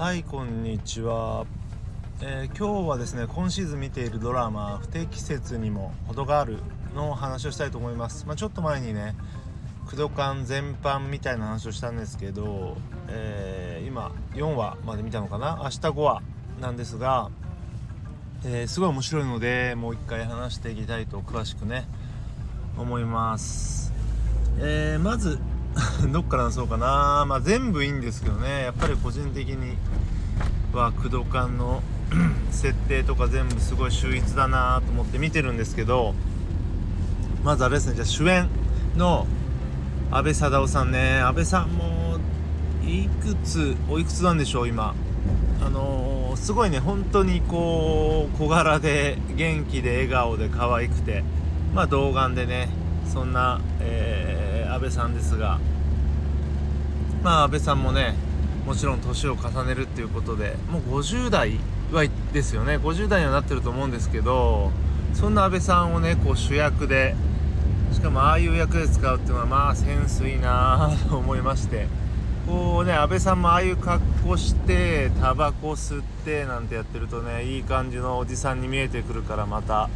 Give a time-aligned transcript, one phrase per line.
[0.00, 1.44] はいこんにちは、
[2.22, 6.56] えー、今日はですね今シーズン見ているドラマ「不適切にも程がある」
[6.96, 9.14] の話をしたいと思います、まあ、ちょっと前にね
[9.84, 12.78] 駆動感全般みたいな話をしたんですけど、
[13.08, 15.58] えー、今4話まで見たのかな？
[15.64, 16.22] 明日5話
[16.62, 17.30] なんですが、
[18.46, 21.84] えー、すごい面白いのでもう一回話していきたいと詳しくね
[22.78, 23.92] 思います、
[24.60, 25.38] えまず
[26.12, 27.24] どっからそうかな。
[27.26, 28.64] まあ全部いいんですけどね。
[28.64, 29.76] やっぱり個人的に
[30.72, 31.82] は工藤館の
[32.50, 36.14] 設定とか全部すごい秀逸だなと思って見てるんですけど
[37.44, 37.94] まずあれですね。
[37.94, 38.48] じゃあ主演
[38.96, 39.26] の
[40.10, 41.20] 阿部サダヲさんね。
[41.20, 42.18] 阿部さんも
[42.84, 44.94] いくつおいくつなんでしょう今。
[45.64, 46.80] あのー、すごいね。
[46.80, 51.22] 本当にこう小柄で元気で笑顔で可愛くて。
[51.74, 52.68] まあ童顔でね。
[53.06, 54.29] そんな、えー
[54.80, 55.58] 安倍さんですが
[57.22, 58.14] まあ安倍さんもね
[58.64, 61.58] もちろん年を重ねるっていうことでもう50代
[61.92, 62.78] はですよね。
[62.78, 64.70] 50代にはなってると思うんですけど
[65.12, 67.14] そんな安倍さんをねこう主役で
[67.92, 71.86] しかもああいう役で使うっていうのはまあセンスいいなと思いまして
[72.46, 79.90] こうね安倍さんもああいう格好してタバコ吸ってなんてやってるとねいい感じのおじさんに見えてくるからまた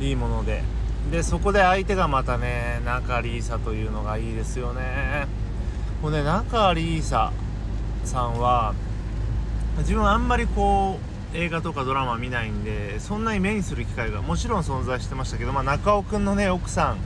[0.00, 0.79] いいもので。
[1.10, 5.26] でそこで相手がまたね中里依紗というのがいいですよね。
[6.02, 7.32] もうね中里依紗
[8.04, 8.74] さんは
[9.78, 10.98] 自分あんまりこ
[11.34, 16.98] う映画とかドラマ見ないんでそんなに目にする機会がもちろん存在してましたけど、まあ、中尾君のね奥さん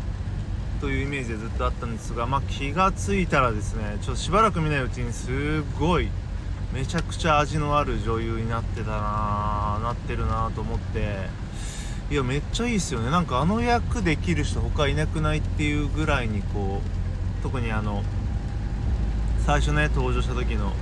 [0.81, 6.09] というイメージでずっとあったんですが、まあ、気が付いたらですねちょっとしばらく見ないうちにすごい
[6.73, 11.29] めちゃくちゃ味のある女優になってたななってるなと思って
[12.11, 13.11] いやめっちゃいいっすよね。
[13.11, 16.83] なんかあの役できる人他いなくないっていうぐらいにこ
[17.41, 18.03] う特にあの
[19.47, 20.73] 最初ね登場した時の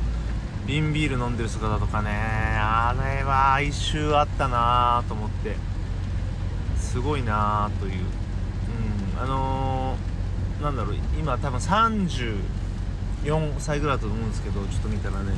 [0.67, 5.57] 瓶ビール飲んでる姿とかねあれは哀愁あったなと思って
[6.77, 7.92] すごいなという。
[9.14, 12.35] うんあのー、なんだろう今多分34
[13.58, 15.33] 歳ぐらいだと思うんですけどちょっと見たらね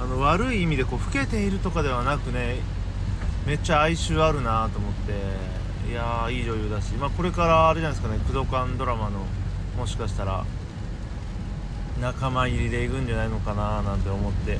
[0.00, 2.56] あの悪い意味でこう老けているとかではなくね
[3.48, 5.12] めっちゃ哀愁あるなと思って。
[5.90, 8.20] いやーいい女優だし、まあ、これからあれじゃないですかね。
[8.30, 9.20] 工藤館ドラマの
[9.78, 10.44] もしかしたら
[11.98, 14.58] 仲間入りでいくんじゃないのかななんて思って。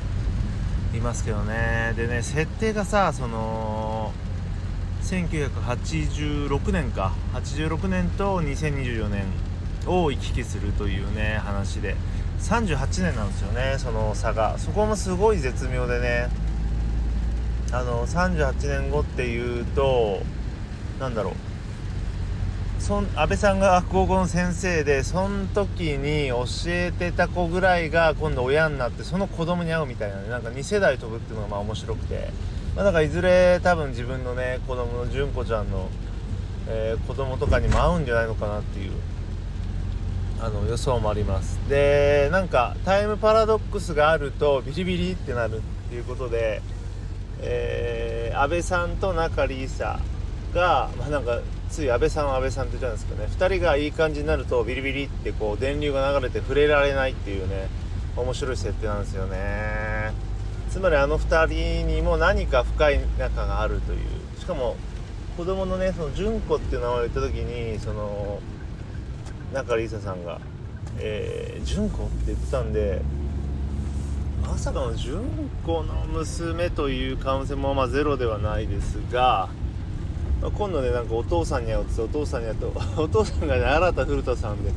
[0.97, 1.93] いますけどね。
[1.95, 4.11] でね設定がさその
[5.03, 7.13] 1986年か。
[7.35, 9.25] 86年と2024年
[9.85, 11.95] を行き来するというね話で。
[12.39, 14.57] 38年なんですよねその差が。
[14.57, 16.48] そこもすごい絶妙でね。
[17.71, 20.21] あの38年後っていうと
[20.99, 21.33] 何だろう。
[22.79, 30.29] そん安倍さんが高校の先生でその時に教えてた子ぐらいが今度親になってその子供に会うみたいなね。
[30.29, 32.31] なんか2世代飛ぶっていうのがまあ面白くて、
[32.75, 35.89] まあ、だからいずれ多分自分のね子供の純子ちゃんの、
[36.67, 38.91] えー、子供とかにも会うんじゃないのかなっていう
[40.41, 41.59] あの予想もあります。
[41.69, 46.61] でなんかタイムパラドックスがあるとビリビリってなるっていうことで
[47.41, 49.99] えー、安倍さんと中里依紗
[50.53, 51.39] が、まあ、なんか
[51.69, 57.67] つい安倍さんは安倍さんって言っちゃうんですけどね2人がいい感じになるとビリビリってこう電流が流れて触れられないっていうね
[58.15, 60.11] 面白い設定なんですよね
[60.69, 61.47] つまりあの2
[61.83, 64.75] 人にも何か深い仲があるというしかも
[65.37, 68.39] 子供のねその純子っていう名前を言った時にその
[69.53, 70.39] 中里依紗さんが
[70.99, 73.01] 「えー、純子?」って言ってたんで
[74.49, 75.21] まさかの純
[75.63, 79.47] 子の娘という可能性もまあゼロではないですが、
[80.41, 84.71] まあ、今度ねなんかお父さんに会うってお父さんに会うと お父さんがね新田古田さんで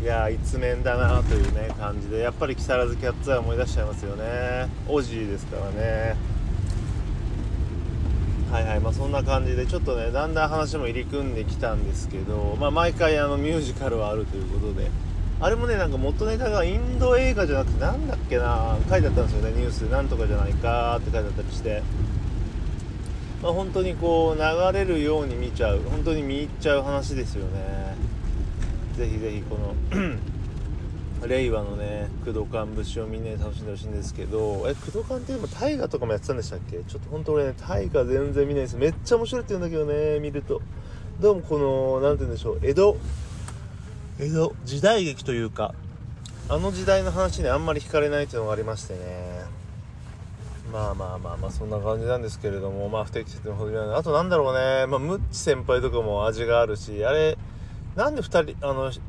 [0.00, 4.68] いや一面だなというね感じでやっぱり木更津キャッツアイ思い出しちゃいますよね。
[4.88, 6.16] オジーですからね。
[8.52, 14.88] はいはいまあそんな感じでちょっとねだんだん話も入り組んできたんですけどまあ毎回あのミュージカルはあるということで
[15.38, 19.80] あれもねなんか元ネタがインド映画じゃなくてなんだっけな書いてあったんですよねニュース。
[19.82, 21.82] なんとかじゃないかって書いてあったりして。
[23.42, 25.80] まあ本当にこう流れるように見ちゃう。
[25.90, 27.96] 本当に見入っちゃう話ですよね。
[28.96, 29.74] ぜひぜひこの
[31.28, 34.64] 令和のね工藤館節をみんなに楽しんでほしいんですけど。
[34.66, 36.78] え工藤館ってでも大河とかもやってたんでしたっけ？
[36.78, 38.76] ちょっと本当俺ね大河全然見ないです。
[38.78, 40.62] めっちゃ面白いって言うんだけどね見ると。
[41.20, 42.96] どうもこの何て言うんでしょう江戸
[44.18, 45.74] 江戸時代劇というか
[46.48, 49.00] あの時代の話にあんまり惹かれないっていうのがありましてね。
[50.72, 53.96] まあまあまあまあそんな感じなんですけれどもまあ不適切なほどじゃない。
[53.96, 54.86] あとなんだろうね。
[54.86, 57.36] まあムッチ先輩とかも味があるしあれ
[57.94, 59.00] なんで2人あの1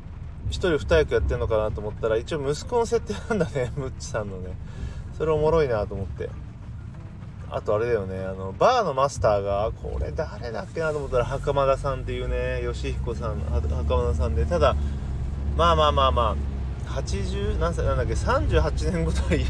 [0.50, 3.72] 人2役やってんのかなと思ったら一応息子の設定なんだね。
[3.78, 4.56] ムッチさんのね。
[5.16, 6.28] それおもろいなと思って。
[7.50, 14.76] あとあれだよねあのバーのマスターがこれ誰だっけなと思ったら袴田さんっていうね吉彦さん袴田さんでただ
[15.56, 16.36] まあまあまあまあ
[16.88, 19.44] 80何歳なんだっけ38年後とはいえ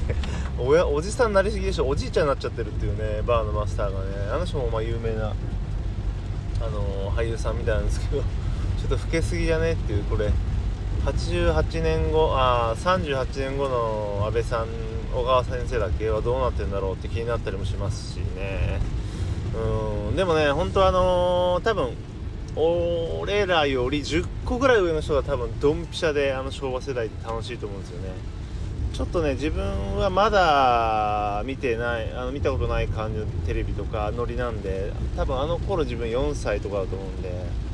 [0.58, 4.30] おやおじさんになりすぎでしょおじいちゃんになっちゃってるっていうねバーのマスターがね。
[4.32, 5.34] あの人もまあ有名な
[6.60, 10.30] あの俳優さんみたいなんですけどちょっと老けすぎじゃねっていうこれ。
[11.04, 14.66] 88年後あ38年後の安倍さん
[15.14, 18.80] 小川先生だけはどうなってんだろうって気になったりもしますしね。
[19.54, 21.96] うんでもね本当あのー、多分
[22.54, 28.10] 俺らより10個ぐらい上の人が多分ドンピシャであの昭和世代って楽しいと思うんですよね。
[28.92, 37.67] ちょっとね自分はまだ見てないあの見たことない感じのテレビとかノリなんで多分あの頃自分4歳とかだと思うんで。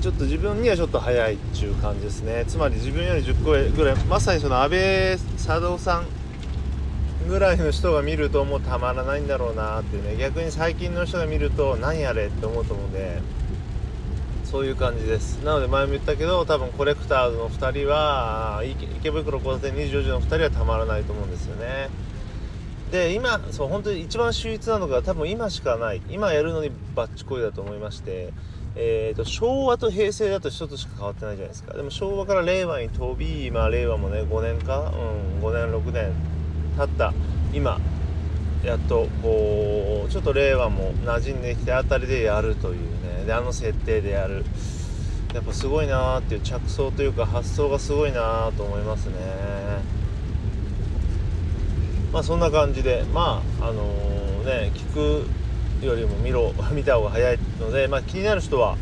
[0.00, 2.44] ちょっと自分にはちょっと早いっていう感じですね。
[2.46, 6.06] つまり自分より10個ぐらいまさにその安倍佐藤さん
[7.28, 10.16] ぐらいの人が見るともうたまらないんだろうなってね。
[10.16, 13.20] 逆に最近の人が見ると何やれって思うと思うんで
[14.44, 15.42] そういう感じです。
[15.42, 21.88] なので前も言ったけど多分コレクターズの2人は池袋交差点24時の2人はたまらないと思うんですよね。
[22.92, 26.02] で今そう本当に一番秀逸なのが多分今しかない。
[26.08, 28.32] 今やるのにバッチコイだと思いまして
[28.78, 31.74] えーと、昭和と平成だと1つしか変わってないじゃないですか。
[31.74, 34.92] でも昭和から令和に飛び今令和もね5年か？
[35.40, 36.12] うん5年6年
[36.76, 37.14] 経った。
[37.54, 37.80] 今
[38.62, 42.76] やっとこうちょっと令和も馴染んできてあたりでやるという
[43.18, 43.24] ね。
[43.24, 44.44] であの設定でやる。
[45.34, 49.14] やっぱすごいなーっていう着想というか発想がすごいなーと思いますね。
[52.12, 55.26] まあそんな感じでまああのー、ね聞く
[55.82, 58.76] よりも見ろ見た方が早いので、まあ、気になる人は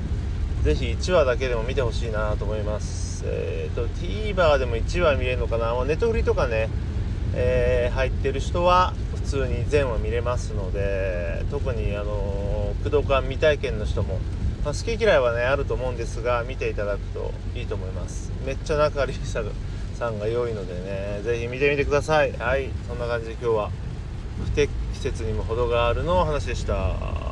[0.62, 3.22] ぜひ1話だけでも見てほしいなと思います。
[3.26, 5.74] え、ー、と TVer でも1話見れるのかな？
[5.74, 6.68] まネトフリとかね、
[7.34, 14.18] えー、入ってる人は普通に全話見れますので特にあのー、駆動感未体験の人も、
[14.64, 18.30] まあ、好き嫌いはねあると思うんですが見ていただくといいと思います。
[18.46, 19.50] めっちゃ仲里依紗
[19.98, 22.32] さんが良いのでねぜひ見てみてください。
[22.32, 23.70] はいそんな感じで今日は
[24.44, 24.72] 不適
[25.04, 27.23] 節にも程があるの話でした。